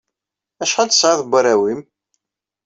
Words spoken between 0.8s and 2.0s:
tesɛiḍ n warraw-im?